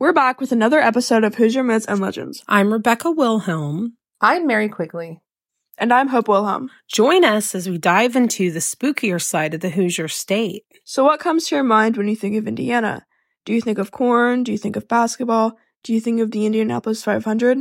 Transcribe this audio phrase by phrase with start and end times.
[0.00, 2.42] We're back with another episode of Hoosier Myths and Legends.
[2.48, 3.98] I'm Rebecca Wilhelm.
[4.18, 5.20] I'm Mary Quigley.
[5.76, 6.70] And I'm Hope Wilhelm.
[6.88, 10.64] Join us as we dive into the spookier side of the Hoosier state.
[10.86, 13.04] So, what comes to your mind when you think of Indiana?
[13.44, 14.42] Do you think of corn?
[14.42, 15.58] Do you think of basketball?
[15.82, 17.58] Do you think of the Indianapolis 500?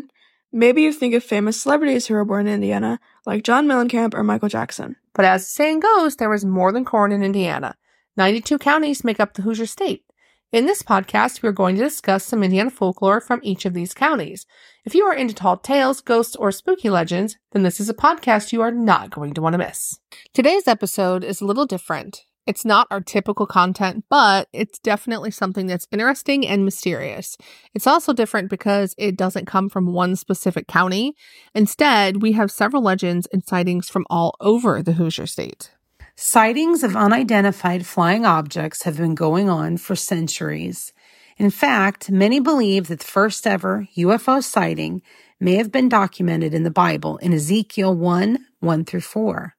[0.53, 4.23] Maybe you think of famous celebrities who were born in Indiana, like John Mellencamp or
[4.23, 4.95] Michael Jackson.
[5.13, 7.75] But as the saying goes, there was more than corn in Indiana.
[8.15, 10.05] 92 counties make up the Hoosier state.
[10.51, 13.93] In this podcast, we are going to discuss some Indiana folklore from each of these
[13.93, 14.47] counties.
[14.83, 18.51] If you are into tall tales, ghosts, or spooky legends, then this is a podcast
[18.51, 19.99] you are not going to want to miss.
[20.33, 22.23] Today's episode is a little different.
[22.47, 27.37] It's not our typical content, but it's definitely something that's interesting and mysterious.
[27.75, 31.13] It's also different because it doesn't come from one specific county.
[31.53, 35.69] Instead, we have several legends and sightings from all over the Hoosier state.
[36.21, 40.91] Sightings of unidentified flying objects have been going on for centuries.
[41.37, 45.01] In fact, many believe that the first ever UFO sighting
[45.39, 49.55] may have been documented in the Bible in Ezekiel 1 1 through 4.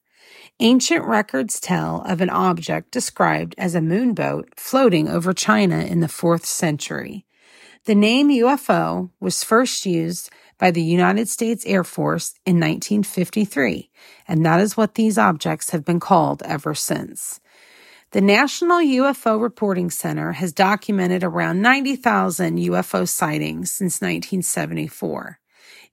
[0.60, 6.08] Ancient records tell of an object described as a moonboat floating over China in the
[6.08, 7.24] 4th century.
[7.86, 10.28] The name UFO was first used
[10.60, 13.90] by the United States Air Force in 1953,
[14.28, 17.40] and that is what these objects have been called ever since.
[18.12, 25.38] The National UFO Reporting Center has documented around 90,000 UFO sightings since 1974.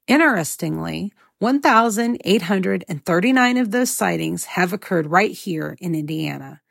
[0.07, 6.61] Interestingly, 1,839 of those sightings have occurred right here in Indiana.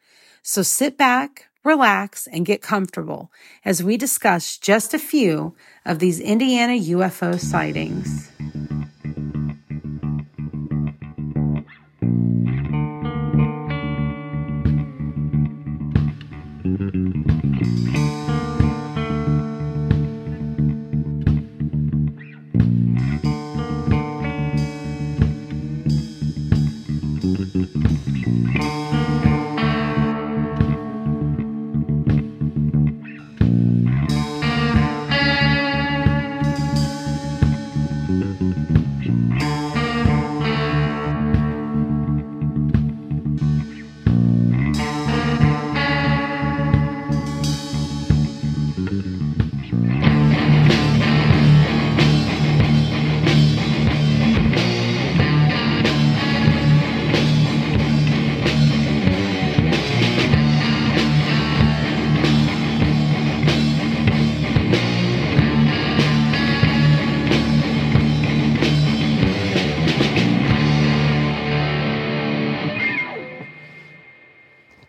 [0.42, 3.30] So sit back, relax, and get comfortable
[3.64, 8.30] as we discuss just a few of these Indiana UFO sightings.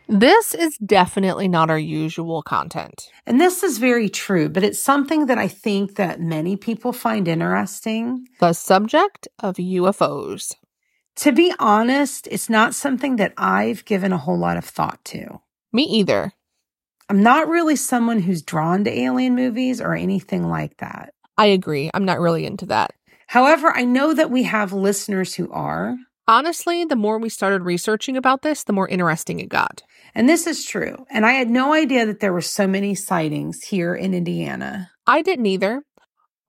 [0.10, 3.10] This is definitely not our usual content.
[3.26, 7.28] And this is very true, but it's something that I think that many people find
[7.28, 8.26] interesting.
[8.40, 10.54] The subject of UFOs.
[11.18, 15.42] To be honest, it's not something that I've given a whole lot of thought to.
[15.74, 16.32] Me either.
[17.10, 21.14] I'm not really someone who's drawn to alien movies or anything like that.
[21.38, 21.92] I agree.
[21.94, 22.94] I'm not really into that.
[23.28, 25.98] However, I know that we have listeners who are.
[26.30, 29.84] Honestly, the more we started researching about this, the more interesting it got.
[30.18, 31.06] And this is true.
[31.12, 34.90] And I had no idea that there were so many sightings here in Indiana.
[35.06, 35.84] I didn't either.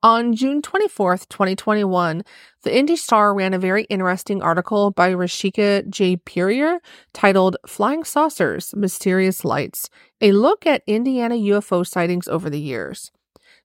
[0.03, 2.23] On June 24th, 2021,
[2.63, 6.79] the Indy Star ran a very interesting article by Rashika Jaipuriar
[7.13, 9.91] titled Flying Saucers Mysterious Lights
[10.23, 13.13] A Look at Indiana UFO Sightings Over the Years.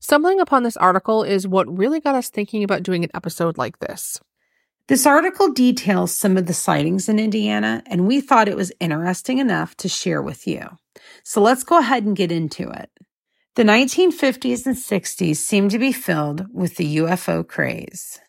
[0.02, 3.80] Stumbling upon this article is what really got us thinking about doing an episode like
[3.80, 4.20] this.
[4.90, 9.38] This article details some of the sightings in Indiana, and we thought it was interesting
[9.38, 10.68] enough to share with you.
[11.24, 12.90] So let's go ahead and get into it.
[13.56, 18.20] The 1950s and 60s seemed to be filled with the UFO craze.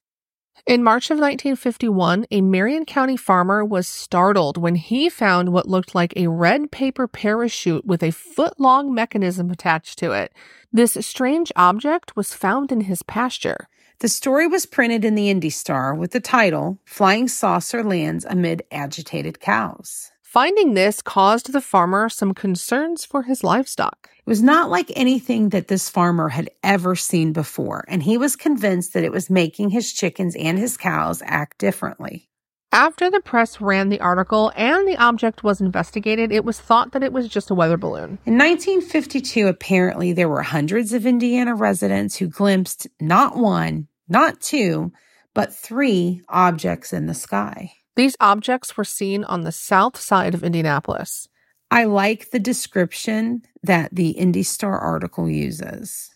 [0.67, 5.95] In March of 1951, a Marion County farmer was startled when he found what looked
[5.95, 10.33] like a red paper parachute with a foot long mechanism attached to it.
[10.73, 13.69] This strange object was found in his pasture.
[14.01, 18.65] The story was printed in the Indy Star with the title Flying Saucer Lands Amid
[18.71, 20.11] Agitated Cows.
[20.21, 24.11] Finding this caused the farmer some concerns for his livestock.
[24.19, 28.35] It was not like anything that this farmer had ever seen before, and he was
[28.35, 32.29] convinced that it was making his chickens and his cows act differently.
[32.75, 37.05] After the press ran the article and the object was investigated, it was thought that
[37.05, 38.19] it was just a weather balloon.
[38.27, 44.91] In 1952, apparently, there were hundreds of Indiana residents who glimpsed not one, not two,
[45.35, 47.71] but three objects in the sky.
[47.95, 51.29] These objects were seen on the south side of Indianapolis.
[51.71, 56.11] I like the description that the Indy Star article uses.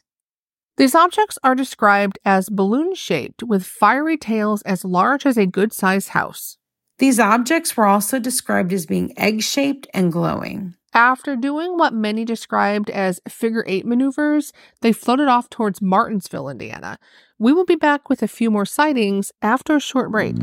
[0.78, 5.72] These objects are described as balloon shaped with fiery tails as large as a good
[5.72, 6.56] sized house.
[6.98, 10.76] These objects were also described as being egg shaped and glowing.
[10.94, 17.00] After doing what many described as figure eight maneuvers, they floated off towards Martinsville, Indiana.
[17.40, 20.36] We will be back with a few more sightings after a short break.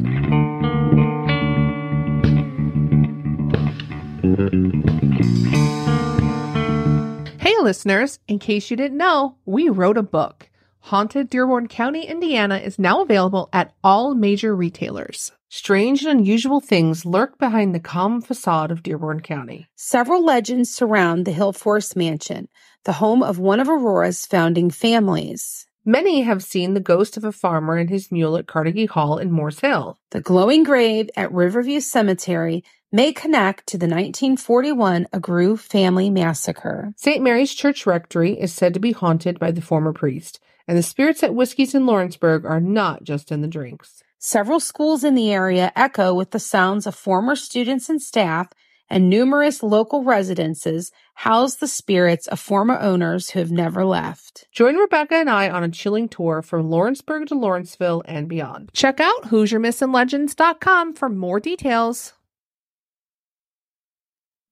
[7.65, 10.51] Hey, listeners, in case you didn't know, we wrote a book.
[10.81, 15.31] Haunted Dearborn County, Indiana is now available at all major retailers.
[15.50, 19.67] Strange and unusual things lurk behind the calm facade of Dearborn County.
[19.75, 22.50] Several legends surround the Hillforest Mansion,
[22.83, 25.65] the home of one of Aurora's founding families.
[25.87, 29.31] Many have seen the ghost of a farmer and his mule at Carnegie Hall in
[29.31, 29.99] Moores Hill.
[30.09, 36.91] The glowing grave at Riverview Cemetery may connect to the 1941 Agrue family massacre.
[36.97, 37.21] St.
[37.21, 41.21] Mary's Church Rectory is said to be haunted by the former priest, and the spirits
[41.21, 44.01] at Whiskey's in Lawrenceburg are not just in the drinks.
[44.17, 48.49] Several schools in the area echo with the sounds of former students and staff,
[48.89, 54.47] and numerous local residences house the spirits of former owners who have never left.
[54.51, 58.69] Join Rebecca and I on a chilling tour from Lawrenceburg to Lawrenceville and beyond.
[58.73, 62.13] Check out HoosierMythsAndLegends.com for more details.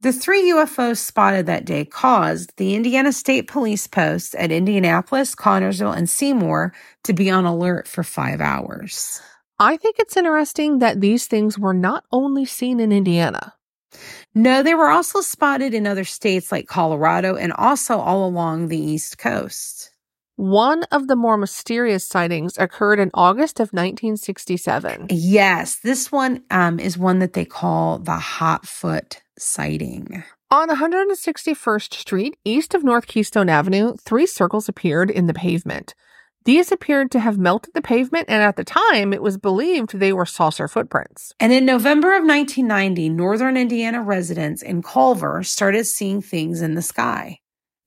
[0.03, 5.95] The three UFOs spotted that day caused the Indiana State Police posts at Indianapolis, Connersville,
[5.95, 6.73] and Seymour
[7.05, 9.21] to be on alert for five hours.
[9.59, 13.53] I think it's interesting that these things were not only seen in Indiana.
[14.35, 18.79] No, they were also spotted in other states like Colorado and also all along the
[18.79, 19.91] East Coast.
[20.35, 25.07] One of the more mysterious sightings occurred in August of 1967.
[25.11, 30.23] Yes, this one um, is one that they call the Hotfoot sighting.
[30.49, 35.93] On 161st Street, east of North Keystone Avenue, three circles appeared in the pavement.
[36.45, 40.11] These appeared to have melted the pavement, and at the time, it was believed they
[40.11, 41.33] were saucer footprints.
[41.39, 46.81] And in November of 1990, Northern Indiana residents in Culver started seeing things in the
[46.81, 47.39] sky.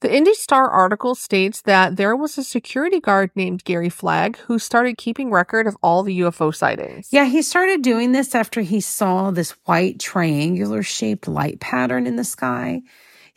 [0.03, 4.59] The Indy Star article states that there was a security guard named Gary Flagg who
[4.59, 7.09] started keeping record of all the UFO sightings.
[7.11, 12.17] Yeah, he started doing this after he saw this white triangular shaped light pattern in
[12.17, 12.83] the sky.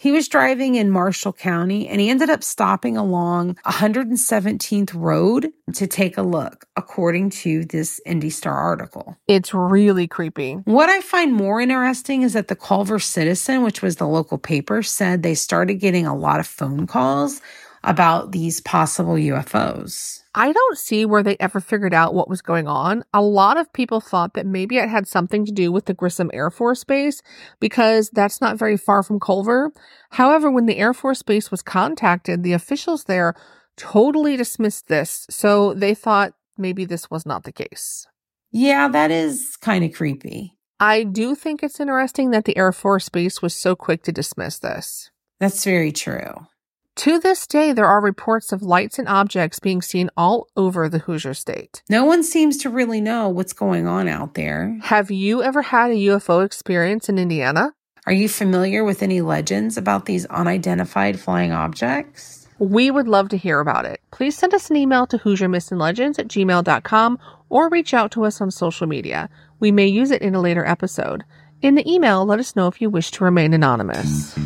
[0.01, 5.88] He was driving in Marshall County and he ended up stopping along 117th Road to
[5.88, 9.18] take a look, according to this Indy Star article.
[9.28, 10.54] It's really creepy.
[10.54, 14.84] What I find more interesting is that the Culver Citizen, which was the local paper,
[14.84, 17.42] said they started getting a lot of phone calls
[17.84, 20.22] about these possible UFOs.
[20.39, 23.03] I don't see where they ever figured out what was going on.
[23.13, 26.31] A lot of people thought that maybe it had something to do with the Grissom
[26.33, 27.21] Air Force Base
[27.59, 29.74] because that's not very far from Culver.
[30.12, 33.33] However, when the Air Force Base was contacted, the officials there
[33.75, 35.27] totally dismissed this.
[35.30, 38.07] So they thought maybe this was not the case.
[38.50, 40.56] Yeah, that is kind of creepy.
[40.80, 44.57] I do think it's interesting that the Air Force Base was so quick to dismiss
[44.59, 45.12] this.
[45.41, 46.47] That's very true.
[47.00, 51.00] To this day, there are reports of lights and objects being seen all over the
[51.00, 51.81] Hoosier state.
[51.90, 54.78] No one seems to really know what's going on out there.
[54.81, 57.74] Have you ever had a UFO experience in Indiana?
[58.06, 62.50] Are you familiar with any legends about these unidentified flying objects?
[62.57, 64.01] We would love to hear about it.
[64.12, 68.51] Please send us an email to HoosierMythsAndLegends at gmail.com or reach out to us on
[68.51, 69.29] social media.
[69.62, 71.24] We may use it in a later episode.
[71.62, 74.38] In the email, let us know if you wish to remain anonymous.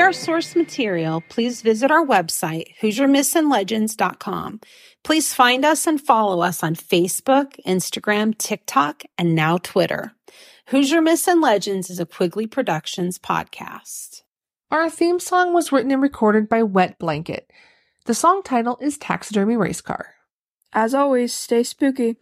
[0.00, 4.60] See our source material, please visit our website, HoosierMythsAndLegends.com.
[5.04, 10.12] Please find us and follow us on Facebook, Instagram, TikTok, and now Twitter.
[10.68, 14.22] Hoosier Myths and Legends is a Quigley Productions podcast.
[14.70, 17.50] Our theme song was written and recorded by Wet Blanket.
[18.06, 20.14] The song title is Taxidermy Race Car.
[20.72, 22.16] As always, stay spooky.